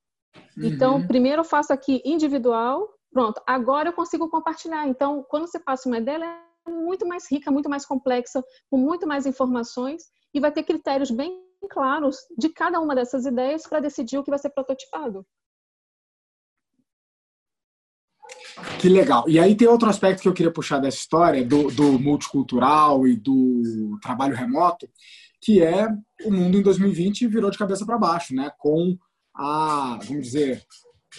[0.56, 0.64] Uhum.
[0.64, 3.42] Então, primeiro eu faço aqui individual, pronto.
[3.46, 4.86] Agora eu consigo compartilhar.
[4.86, 6.20] Então, quando você passa uma ideia,
[6.70, 11.42] muito mais rica, muito mais complexa, com muito mais informações e vai ter critérios bem
[11.68, 15.26] claros de cada uma dessas ideias para decidir o que vai ser prototipado.
[18.80, 19.28] Que legal.
[19.28, 23.16] E aí tem outro aspecto que eu queria puxar dessa história, do, do multicultural e
[23.16, 24.88] do trabalho remoto,
[25.40, 25.88] que é
[26.24, 28.50] o mundo em 2020 virou de cabeça para baixo, né?
[28.58, 28.96] Com
[29.34, 30.62] a, vamos dizer,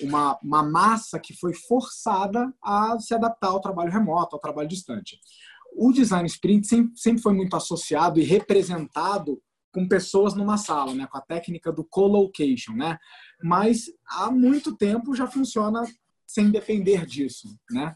[0.01, 5.19] uma, uma massa que foi forçada a se adaptar ao trabalho remoto, ao trabalho distante.
[5.73, 9.41] O design sprint sempre, sempre foi muito associado e representado
[9.73, 12.99] com pessoas numa sala, né, com a técnica do co-location, né?
[13.41, 15.83] Mas há muito tempo já funciona
[16.27, 17.95] sem depender disso, né?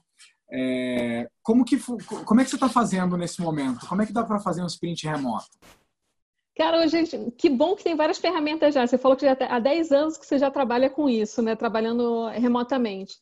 [0.52, 1.78] É, como que
[2.24, 3.86] como é que você está fazendo nesse momento?
[3.88, 5.58] Como é que dá para fazer um sprint remoto?
[6.56, 8.88] Cara, gente, que bom que tem várias ferramentas já.
[8.88, 11.56] Você falou que já há 10 anos que você já trabalha com isso, né?
[11.56, 13.18] Trabalhando remotamente.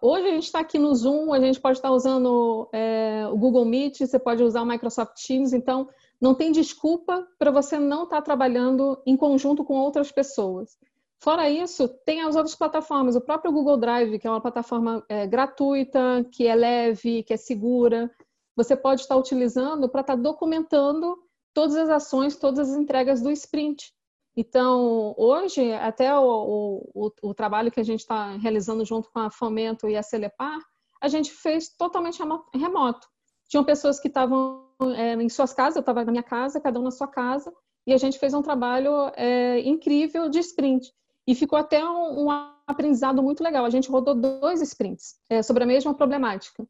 [0.00, 3.64] Hoje a gente está aqui no Zoom, a gente pode estar usando é, o Google
[3.64, 5.88] Meet, você pode usar o Microsoft Teams, então
[6.20, 10.76] não tem desculpa para você não estar tá trabalhando em conjunto com outras pessoas.
[11.20, 15.24] Fora isso, tem as outras plataformas, o próprio Google Drive, que é uma plataforma é,
[15.24, 18.10] gratuita, que é leve, que é segura.
[18.56, 21.16] Você pode estar utilizando para estar documentando
[21.54, 23.92] todas as ações, todas as entregas do sprint.
[24.36, 29.30] Então, hoje, até o, o, o trabalho que a gente está realizando junto com a
[29.30, 30.58] Fomento e a Celepar,
[31.00, 32.20] a gente fez totalmente
[32.54, 33.06] remoto.
[33.48, 36.84] Tinham pessoas que estavam é, em suas casas, eu estava na minha casa, cada um
[36.84, 37.52] na sua casa,
[37.86, 40.90] e a gente fez um trabalho é, incrível de sprint.
[41.26, 42.30] E ficou até um, um,
[42.66, 43.64] aprendizado muito legal.
[43.64, 46.66] A gente rodou dois sprints é, sobre a mesma problemática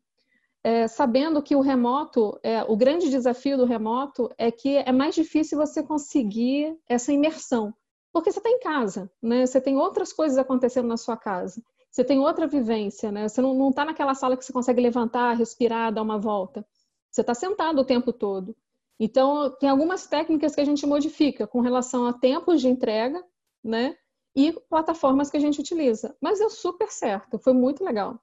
[0.64, 5.14] é, sabendo que o remoto, é, o grande desafio do remoto é que é mais
[5.14, 7.74] difícil você conseguir essa imersão,
[8.12, 9.44] porque você está em casa, né?
[9.44, 13.28] Você tem outras coisas acontecendo na sua casa, você tem outra vivência, né?
[13.28, 16.64] Você não está naquela sala que você consegue levantar, respirar, dar uma volta.
[17.10, 18.56] Você está sentado o tempo todo.
[18.98, 23.22] Então, tem algumas técnicas que a gente modifica com relação a tempos de entrega,
[23.62, 23.96] né?
[24.34, 26.16] E plataformas que a gente utiliza.
[26.20, 28.18] Mas deu super certo, foi muito legal.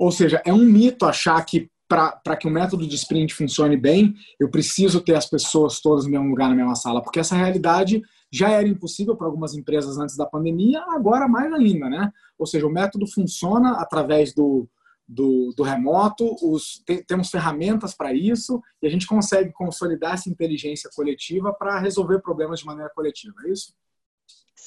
[0.00, 4.14] Ou seja, é um mito achar que para que o método de sprint funcione bem,
[4.38, 8.00] eu preciso ter as pessoas todas no mesmo lugar, na mesma sala, porque essa realidade
[8.32, 12.10] já era impossível para algumas empresas antes da pandemia, agora mais ainda, né?
[12.38, 14.66] Ou seja, o método funciona através do,
[15.06, 20.30] do, do remoto, os, te, temos ferramentas para isso e a gente consegue consolidar essa
[20.30, 23.74] inteligência coletiva para resolver problemas de maneira coletiva, é isso?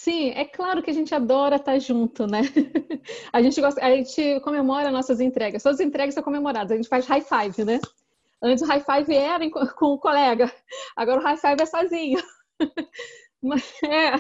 [0.04, 2.42] Sim, é claro que a gente adora estar junto, né?
[3.32, 5.64] A gente, gosta, a gente comemora nossas entregas.
[5.64, 6.72] Todas as entregas são comemoradas.
[6.72, 7.80] A gente faz high five, né?
[8.42, 10.52] Antes o high five era com o colega,
[10.96, 12.22] agora o high five é sozinho.
[13.42, 14.18] Mas, é,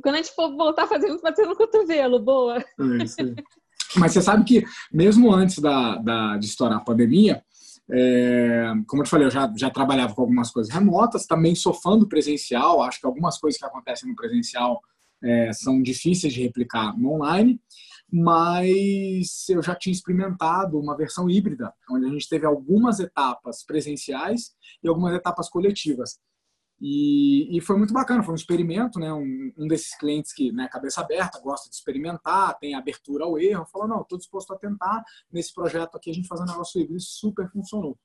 [0.00, 2.58] quando a gente for voltar a fazer vai ser no cotovelo, boa.
[2.58, 2.64] É,
[3.96, 7.42] Mas você sabe que, mesmo antes da, da, de estourar a pandemia,
[7.90, 11.74] é, como eu te falei, eu já, já trabalhava com algumas coisas remotas, também sou
[11.74, 14.80] fã do presencial, acho que algumas coisas que acontecem no presencial
[15.22, 17.60] é, são difíceis de replicar no online,
[18.12, 24.52] mas eu já tinha experimentado uma versão híbrida, onde a gente teve algumas etapas presenciais
[24.82, 26.18] e algumas etapas coletivas.
[26.84, 29.12] E, e, foi muito bacana, foi um experimento, né?
[29.12, 33.64] Um, um desses clientes que, né, cabeça aberta, gosta de experimentar, tem abertura ao erro,
[33.66, 35.00] falou: não, estou disposto a tentar
[35.32, 37.96] nesse projeto aqui, a gente fazer um negócio híbrido, super funcionou.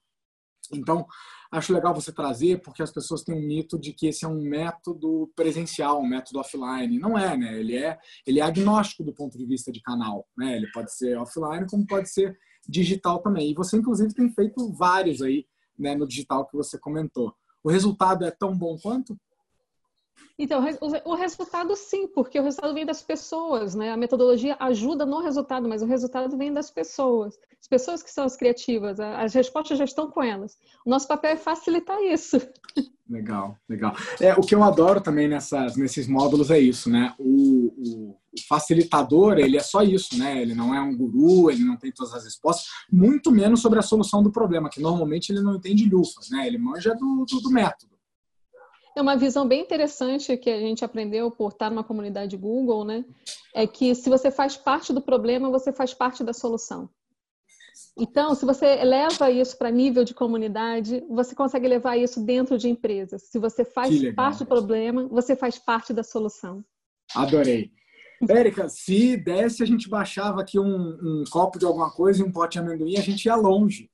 [0.74, 1.06] Então,
[1.52, 4.42] acho legal você trazer, porque as pessoas têm um mito de que esse é um
[4.42, 7.00] método presencial, um método offline.
[7.00, 7.60] Não é, né?
[7.60, 10.56] Ele é, ele é agnóstico do ponto de vista de canal, né?
[10.58, 13.52] Ele pode ser offline, como pode ser digital também.
[13.52, 15.46] E você, inclusive, tem feito vários aí,
[15.78, 17.34] né, no digital que você comentou
[17.68, 19.20] o resultado é tão bom quanto?
[20.40, 20.64] Então,
[21.04, 23.92] o resultado sim, porque o resultado vem das pessoas, né?
[23.92, 27.40] A metodologia ajuda no resultado, mas o resultado vem das pessoas.
[27.60, 30.58] As pessoas que são as criativas, as respostas já estão com elas.
[30.86, 32.38] O nosso papel é facilitar isso.
[33.10, 33.96] Legal, legal.
[34.20, 37.16] É, o que eu adoro também nessas, nesses módulos é isso, né?
[37.18, 40.42] O, o, o, facilitador, ele é só isso, né?
[40.42, 43.82] Ele não é um guru, ele não tem todas as respostas, muito menos sobre a
[43.82, 46.46] solução do problema, que normalmente ele não entende lufas, né?
[46.46, 47.97] Ele manja do, do, do método.
[48.98, 53.06] É uma visão bem interessante que a gente aprendeu por estar numa comunidade Google, né?
[53.54, 56.90] É que se você faz parte do problema, você faz parte da solução.
[57.96, 62.70] Então, se você leva isso para nível de comunidade, você consegue levar isso dentro de
[62.70, 63.22] empresas.
[63.30, 66.66] Se você faz parte do problema, você faz parte da solução.
[67.14, 67.70] Adorei.
[68.28, 72.32] Érica, se desse, a gente baixava aqui um, um, copo de alguma coisa e um
[72.32, 73.92] pote de amendoim, a gente ia longe.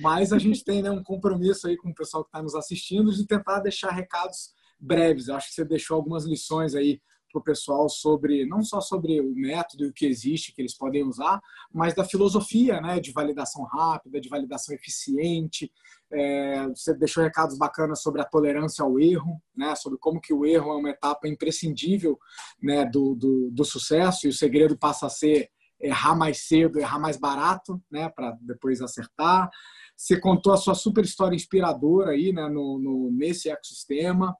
[0.00, 3.12] Mas a gente tem né, um compromisso aí com o pessoal que está nos assistindo
[3.12, 5.28] de tentar deixar recados breves.
[5.28, 7.00] Eu acho que você deixou algumas lições aí
[7.32, 10.76] para o pessoal sobre não só sobre o método e o que existe que eles
[10.76, 11.40] podem usar,
[11.72, 15.70] mas da filosofia, né, de validação rápida, de validação eficiente.
[16.10, 20.46] É, você deixou recados bacanas sobre a tolerância ao erro, né, sobre como que o
[20.46, 22.18] erro é uma etapa imprescindível,
[22.62, 26.98] né, do, do, do sucesso e o segredo passa a ser errar mais cedo, errar
[26.98, 29.50] mais barato, né, para depois acertar.
[29.96, 34.36] Você contou a sua super história inspiradora aí, né, no, no nesse ecossistema.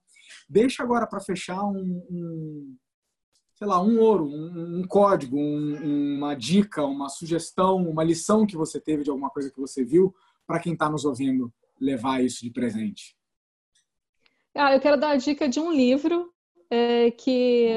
[0.48, 2.76] Deixa agora para fechar um, um,
[3.54, 8.56] sei lá, um ouro, um, um código, um, uma dica, uma sugestão, uma lição que
[8.56, 10.14] você teve de alguma coisa que você viu
[10.46, 13.16] para quem está nos ouvindo levar isso de presente.
[14.54, 16.32] Ah, eu quero dar a dica de um livro
[16.70, 17.68] é, que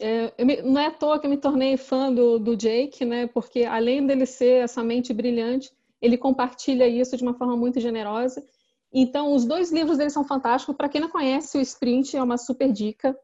[0.00, 3.26] é, me, não é à toa que eu me tornei fã do, do Jake, né?
[3.26, 5.70] Porque além dele ser essa mente brilhante,
[6.04, 8.44] ele compartilha isso de uma forma muito generosa.
[8.92, 10.76] Então, os dois livros dele são fantásticos.
[10.76, 13.16] Para quem não conhece, o Sprint é uma super dica.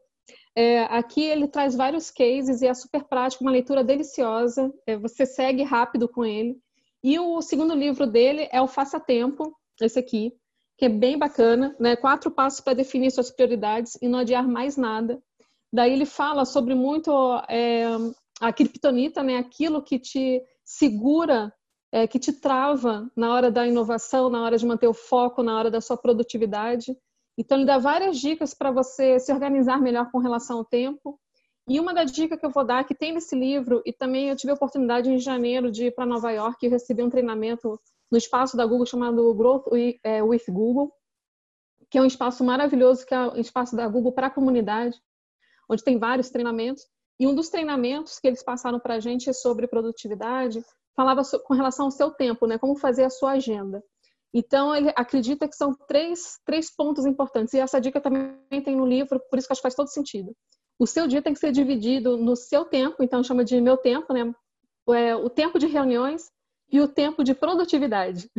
[0.55, 4.73] É, aqui ele traz vários cases e é super prático, uma leitura deliciosa.
[4.85, 6.59] É, você segue rápido com ele.
[7.03, 10.33] E o segundo livro dele é o Faça Tempo, esse aqui,
[10.77, 11.95] que é bem bacana, né?
[11.95, 15.21] Quatro passos para definir suas prioridades e não adiar mais nada.
[15.71, 17.11] Daí ele fala sobre muito
[17.47, 17.85] é,
[18.39, 19.37] a criptonita, né?
[19.37, 21.53] Aquilo que te segura,
[21.91, 25.57] é, que te trava na hora da inovação, na hora de manter o foco, na
[25.57, 26.97] hora da sua produtividade.
[27.37, 31.19] Então ele dá várias dicas para você se organizar melhor com relação ao tempo.
[31.67, 34.35] E uma da dica que eu vou dar, que tem nesse livro, e também eu
[34.35, 37.79] tive a oportunidade em janeiro de ir para Nova York e receber um treinamento
[38.11, 39.65] no espaço da Google chamado Growth
[40.03, 40.91] é, with Google,
[41.89, 44.99] que é um espaço maravilhoso, que é um espaço da Google para a comunidade
[45.71, 46.85] onde tem vários treinamentos.
[47.17, 50.63] E um dos treinamentos que eles passaram para a gente é sobre produtividade,
[50.95, 52.57] falava com relação ao seu tempo, né?
[52.57, 53.83] Como fazer a sua agenda.
[54.33, 57.53] Então, ele acredita que são três, três pontos importantes.
[57.53, 60.33] E essa dica também tem no livro, por isso que acho que faz todo sentido.
[60.79, 64.13] O seu dia tem que ser dividido no seu tempo, então chama de meu tempo,
[64.13, 64.33] né?
[64.89, 66.23] É, o tempo de reuniões
[66.71, 68.29] e o tempo de produtividade.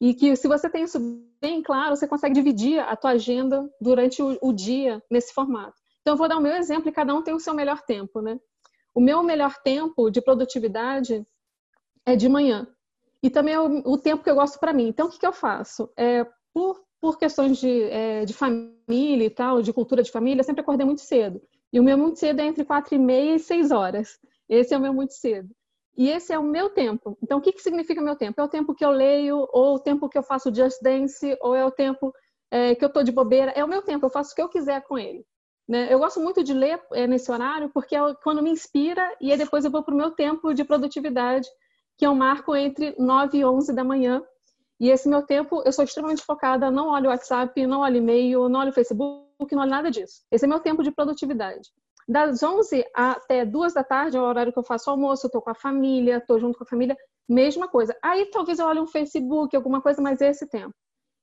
[0.00, 0.98] E que se você tem isso
[1.40, 5.80] bem claro, você consegue dividir a tua agenda durante o, o dia nesse formato.
[6.00, 8.20] Então, eu vou dar o meu exemplo e cada um tem o seu melhor tempo,
[8.20, 8.38] né?
[8.94, 11.24] O meu melhor tempo de produtividade
[12.06, 12.66] é de manhã.
[13.22, 14.88] E também é o, o tempo que eu gosto para mim.
[14.88, 15.90] Então, o que, que eu faço?
[15.96, 20.44] É, por, por questões de, é, de família e tal, de cultura de família, eu
[20.44, 21.40] sempre acordei muito cedo.
[21.72, 24.18] E o meu muito cedo é entre quatro e meia e seis horas.
[24.48, 25.48] Esse é o meu muito cedo.
[25.96, 27.16] E esse é o meu tempo.
[27.22, 28.40] Então, o que, que significa meu tempo?
[28.40, 31.54] É o tempo que eu leio, ou o tempo que eu faço Just Dance, ou
[31.54, 32.12] é o tempo
[32.50, 33.52] é, que eu estou de bobeira.
[33.52, 35.24] É o meu tempo, eu faço o que eu quiser com ele.
[35.68, 35.92] Né?
[35.92, 39.38] Eu gosto muito de ler é, nesse horário porque é quando me inspira e aí
[39.38, 41.48] depois eu vou para o meu tempo de produtividade,
[41.96, 44.22] que eu marco entre 9 e 11 da manhã.
[44.80, 48.60] E esse meu tempo, eu sou extremamente focada, não olho WhatsApp, não olho e-mail, não
[48.60, 50.22] olho Facebook, não olho nada disso.
[50.30, 51.70] Esse é meu tempo de produtividade.
[52.08, 55.40] Das 11 até 2 da tarde é o horário que eu faço almoço, eu tô
[55.40, 56.96] com a família, tô junto com a família,
[57.28, 57.96] mesma coisa.
[58.02, 60.74] Aí talvez eu olhe um Facebook, alguma coisa, mas é esse tempo.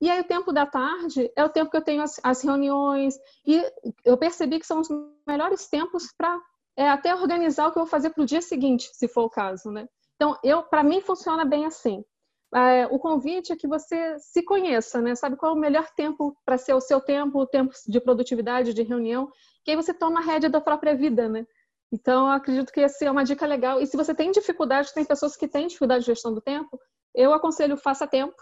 [0.02, 3.20] E aí o tempo da tarde é o tempo que eu tenho as, as reuniões
[3.46, 3.64] e
[4.04, 4.90] eu percebi que são os
[5.28, 6.42] melhores tempos para
[6.76, 9.30] é, até organizar o que eu vou fazer para o dia seguinte, se for o
[9.30, 9.88] caso, né?
[10.22, 12.06] Então, eu, para mim funciona bem assim.
[12.54, 15.16] É, o convite é que você se conheça, né?
[15.16, 18.72] Sabe qual é o melhor tempo para ser o seu tempo, o tempo de produtividade,
[18.72, 19.32] de reunião,
[19.66, 21.44] que aí você toma a rédea da própria vida, né?
[21.92, 23.82] Então, eu acredito que essa é uma dica legal.
[23.82, 26.80] E se você tem dificuldade, tem pessoas que têm dificuldade de gestão do tempo,
[27.16, 28.36] eu aconselho faça tempo,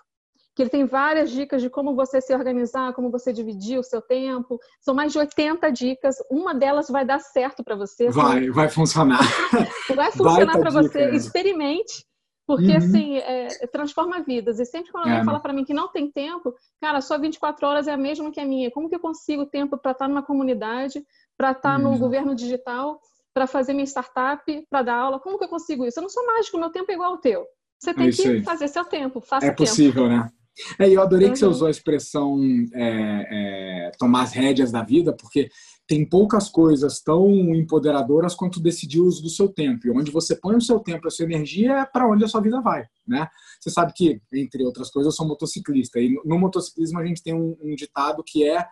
[0.60, 4.01] que ele tem várias dicas de como você se organizar, como você dividir o seu
[4.01, 4.60] tempo.
[4.82, 6.18] São mais de 80 dicas.
[6.30, 8.10] Uma delas vai dar certo para você.
[8.10, 9.22] Vai, vai funcionar.
[9.95, 11.12] Vai funcionar para você.
[11.12, 12.05] Experimente.
[12.45, 12.78] Porque, uhum.
[12.78, 14.60] assim, é, transforma vidas.
[14.60, 17.66] E sempre quando alguém é, fala para mim que não tem tempo, cara, só 24
[17.66, 18.70] horas é a mesma que a minha.
[18.70, 21.01] Como que eu consigo tempo para estar numa comunidade,
[21.38, 21.93] para estar uhum.
[21.93, 22.99] no governo digital,
[23.34, 25.20] para fazer minha startup, para dar aula?
[25.22, 25.99] Como que eu consigo isso?
[25.99, 27.45] Eu não sou mágico, meu tempo é igual ao teu.
[27.80, 30.24] Você tem é que fazer seu tempo, faça É possível, tempo.
[30.24, 30.30] né?
[30.80, 31.34] É, eu adorei uhum.
[31.34, 31.51] que você uhum.
[31.51, 32.39] usou a expressão
[32.74, 35.49] é, é, tomar as rédeas da vida, porque
[35.88, 39.88] tem poucas coisas tão empoderadoras quanto decidir o uso do seu tempo.
[39.88, 42.41] E onde você põe o seu tempo, a sua energia, é para onde a sua
[42.41, 42.86] vida vai.
[43.07, 43.28] Né?
[43.60, 45.99] Você sabe que, entre outras coisas, eu sou motociclista.
[45.99, 48.68] E no motociclismo a gente tem um, um ditado que é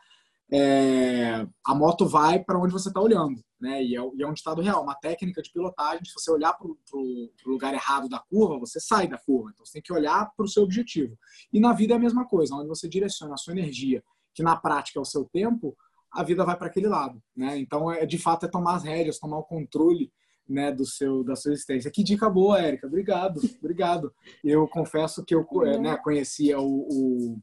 [0.51, 3.83] é, a moto vai para onde você está olhando, né?
[3.83, 6.05] E é, e é, um ditado real, uma técnica de pilotagem.
[6.05, 9.49] Se você olhar para o lugar errado da curva, você sai da curva.
[9.51, 11.17] Então você tem que olhar para o seu objetivo.
[11.51, 14.03] E na vida é a mesma coisa, onde você direciona a sua energia,
[14.33, 15.75] que na prática é o seu tempo,
[16.11, 17.57] a vida vai para aquele lado, né?
[17.57, 20.11] Então é de fato é tomar as rédeas, tomar o controle
[20.47, 21.91] né, do seu da sua existência.
[21.91, 22.87] Que dica boa, Érica.
[22.87, 24.13] Obrigado, obrigado.
[24.43, 25.45] Eu confesso que eu
[25.81, 27.39] né, conhecia o, o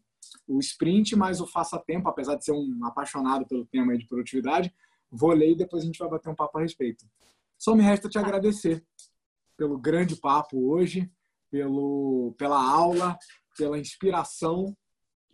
[0.46, 4.72] o sprint mais o faça tempo, apesar de ser um apaixonado pelo tema de produtividade,
[5.14, 7.06] vou ler e depois a gente vai bater um papo a respeito.
[7.58, 8.84] Só me resta te agradecer
[9.56, 11.10] pelo grande papo hoje,
[11.50, 13.16] pelo, pela aula,
[13.56, 14.76] pela inspiração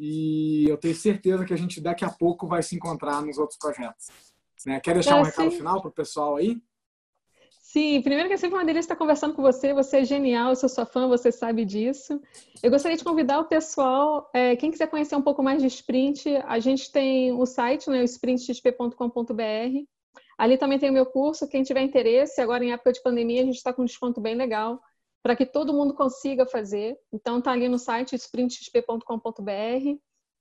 [0.02, 3.58] e eu tenho certeza que a gente daqui a pouco vai se encontrar nos outros
[3.58, 4.06] projetos.
[4.64, 4.80] Né?
[4.80, 5.58] Quer deixar é, um recado sim.
[5.58, 6.58] final para o pessoal aí?
[7.72, 10.56] Sim, primeiro que é sempre uma delícia estar conversando com você, você é genial, eu
[10.56, 12.20] sou sua fã, você sabe disso.
[12.60, 16.28] Eu gostaria de convidar o pessoal, é, quem quiser conhecer um pouco mais de Sprint,
[16.48, 19.84] a gente tem o site, né, o sprintxp.com.br.
[20.36, 23.44] Ali também tem o meu curso, quem tiver interesse, agora em época de pandemia, a
[23.44, 24.82] gente está com um desconto bem legal,
[25.22, 26.98] para que todo mundo consiga fazer.
[27.12, 29.96] Então, tá ali no site sprintxp.com.br.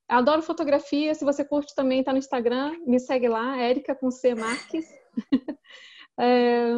[0.07, 4.33] Adoro fotografia, se você curte também, tá no Instagram, me segue lá, Érica com C
[4.33, 4.87] Marques.
[6.19, 6.73] é,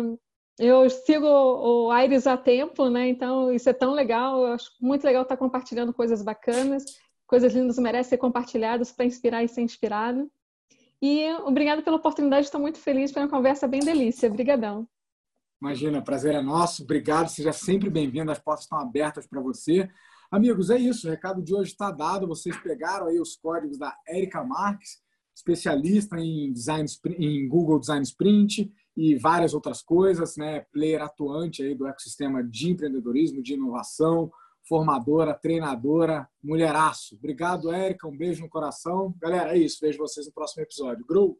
[0.61, 3.09] eu sigo o Aires há tempo, né?
[3.09, 4.45] Então isso é tão legal.
[4.45, 6.85] Eu acho muito legal estar compartilhando coisas bacanas,
[7.25, 10.31] coisas lindas merecem ser compartilhadas para inspirar e ser inspirado.
[11.01, 14.29] E obrigada pela oportunidade, estou muito feliz, foi uma conversa bem delícia.
[14.29, 14.87] Obrigadão.
[15.59, 16.83] Imagina, prazer é nosso.
[16.83, 18.31] Obrigado, seja sempre bem-vindo.
[18.31, 19.89] As portas estão abertas para você.
[20.29, 21.07] Amigos, é isso.
[21.07, 22.27] O recado de hoje está dado.
[22.27, 25.01] Vocês pegaram aí os códigos da Erika Marques,
[25.35, 26.87] especialista em design
[27.17, 30.59] em Google Design Sprint e várias outras coisas, né?
[30.71, 34.31] Player atuante aí do ecossistema de empreendedorismo, de inovação,
[34.61, 37.15] formadora, treinadora, mulheraço.
[37.15, 38.07] Obrigado, Érica.
[38.07, 39.11] Um beijo no coração.
[39.19, 39.79] Galera, é isso.
[39.81, 41.03] Vejo vocês no próximo episódio.
[41.03, 41.35] Grow!